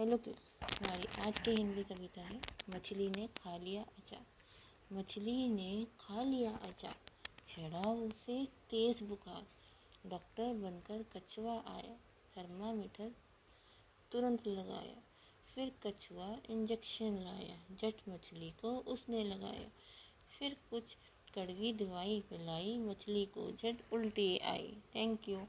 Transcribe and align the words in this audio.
Hello 0.00 0.16
kids 0.16 0.52
हमारी 0.62 1.28
आज 1.28 1.40
की 1.40 1.50
हिंदी 1.50 1.84
कविता 1.84 2.20
है, 2.20 2.40
मछली 2.70 3.08
ने 3.08 3.26
खा 3.26 3.56
लिया 3.56 3.82
अचार। 3.82 4.26
मछली 4.92 5.48
ने 5.48 5.86
खा 6.00 6.22
लिया 6.22 6.56
अचार। 6.56 6.94
चढ़ा 7.48 7.90
उसे 7.90 8.44
तेज 8.44 9.02
बुखार। 9.02 9.46
डॉक्टर 10.06 10.52
बनकर 10.54 11.02
कछुआ 11.02 11.52
आया 11.52 11.96
थर्मामीटर 12.36 13.12
तुरंत 14.12 14.46
लगाया। 14.46 15.02
फिर 15.54 15.72
कछुआ 15.86 16.36
इंजेक्शन 16.50 17.18
लाया, 17.18 17.60
जट 17.70 17.94
मछली 18.08 18.50
को 18.50 18.78
उसने 18.78 19.24
लगाया। 19.24 19.70
फिर 20.38 20.56
कुछ 20.70 20.96
कड़वी 21.34 21.72
दवाई 21.72 22.20
पिलाई, 22.20 22.78
मछली 22.78 23.26
को 23.26 23.52
झट 23.52 23.76
उल्टी 23.92 24.38
आई। 24.38 24.76
Thank 24.94 25.28
you 25.28 25.46